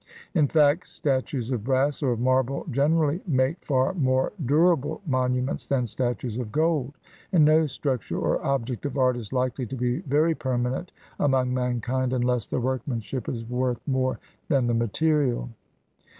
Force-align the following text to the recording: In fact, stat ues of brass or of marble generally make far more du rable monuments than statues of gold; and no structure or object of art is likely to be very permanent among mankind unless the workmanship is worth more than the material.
In 0.33 0.47
fact, 0.47 0.87
stat 0.87 1.31
ues 1.31 1.51
of 1.51 1.63
brass 1.63 2.01
or 2.01 2.13
of 2.13 2.19
marble 2.19 2.65
generally 2.71 3.21
make 3.27 3.63
far 3.63 3.93
more 3.93 4.33
du 4.43 4.55
rable 4.55 4.99
monuments 5.05 5.67
than 5.67 5.85
statues 5.85 6.39
of 6.39 6.51
gold; 6.51 6.97
and 7.31 7.45
no 7.45 7.67
structure 7.67 8.17
or 8.17 8.43
object 8.43 8.83
of 8.87 8.97
art 8.97 9.15
is 9.15 9.31
likely 9.31 9.67
to 9.67 9.75
be 9.75 9.99
very 9.99 10.33
permanent 10.33 10.91
among 11.19 11.53
mankind 11.53 12.13
unless 12.13 12.47
the 12.47 12.59
workmanship 12.59 13.29
is 13.29 13.45
worth 13.47 13.79
more 13.87 14.17
than 14.47 14.65
the 14.65 14.73
material. 14.73 15.51